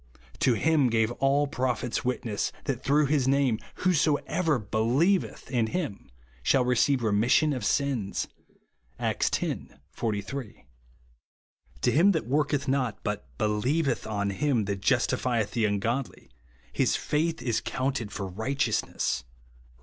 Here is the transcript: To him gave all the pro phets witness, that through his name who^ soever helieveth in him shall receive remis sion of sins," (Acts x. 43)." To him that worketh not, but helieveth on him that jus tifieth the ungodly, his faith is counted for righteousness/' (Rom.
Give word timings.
To 0.39 0.55
him 0.55 0.89
gave 0.89 1.11
all 1.21 1.45
the 1.45 1.51
pro 1.55 1.73
phets 1.75 2.03
witness, 2.03 2.51
that 2.65 2.83
through 2.83 3.05
his 3.05 3.27
name 3.27 3.59
who^ 3.85 3.93
soever 3.93 4.59
helieveth 4.59 5.51
in 5.51 5.67
him 5.67 6.09
shall 6.41 6.65
receive 6.65 7.03
remis 7.03 7.31
sion 7.31 7.53
of 7.53 7.63
sins," 7.63 8.27
(Acts 8.97 9.29
x. 9.39 9.71
43)." 9.91 10.65
To 11.83 11.91
him 11.91 12.13
that 12.13 12.25
worketh 12.25 12.67
not, 12.67 13.03
but 13.03 13.27
helieveth 13.37 14.09
on 14.09 14.31
him 14.31 14.65
that 14.65 14.81
jus 14.81 15.05
tifieth 15.05 15.51
the 15.51 15.65
ungodly, 15.65 16.31
his 16.73 16.95
faith 16.95 17.39
is 17.39 17.61
counted 17.61 18.11
for 18.11 18.27
righteousness/' 18.27 19.21
(Rom. 19.23 19.29